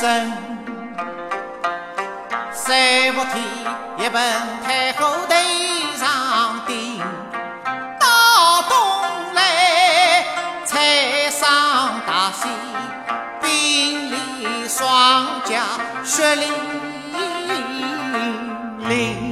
[0.00, 0.32] 生，
[2.54, 3.44] 三伏天
[3.98, 4.22] 一盆
[4.64, 5.34] 太后头
[5.94, 6.98] 上顶，
[8.00, 10.24] 到冬来
[10.64, 11.46] 才生
[12.06, 12.48] 大西，
[13.42, 15.64] 冰里霜加
[16.02, 16.46] 雪里
[18.88, 19.29] 淋。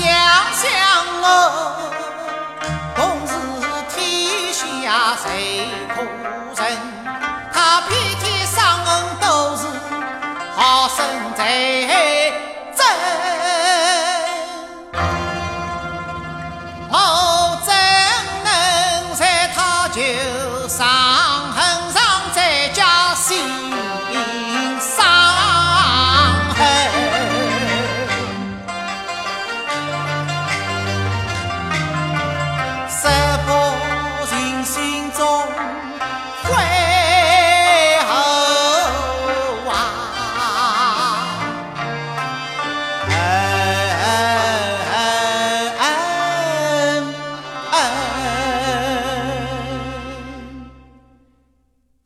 [0.00, 0.10] 想
[0.54, 0.70] 想
[1.22, 1.26] 我，
[2.94, 3.32] 同是
[3.94, 5.26] 天下谁
[5.94, 5.96] 可
[6.62, 6.66] 人？
[7.52, 7.90] 他遍
[8.20, 8.88] 体伤痕，
[9.20, 9.62] 都是
[10.54, 10.96] 好身
[11.36, 12.07] 材。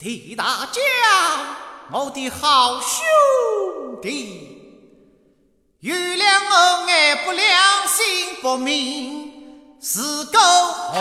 [0.04, 0.82] 李大将，
[1.92, 4.58] 我的好兄弟，
[5.78, 7.46] 原谅我爱不良
[7.86, 9.32] 心不明，
[9.80, 10.96] 是个糊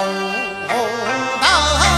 [0.67, 1.90] 涂。